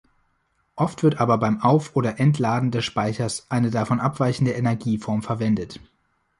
Oft 0.75 1.03
wird 1.03 1.21
aber 1.21 1.37
beim 1.37 1.61
Auf- 1.61 1.95
oder 1.95 2.19
Entladen 2.19 2.71
des 2.71 2.83
Speichers 2.85 3.45
eine 3.51 3.69
davon 3.69 3.99
abweichende 3.99 4.53
Energieform 4.53 5.21
verwendet. 5.21 5.79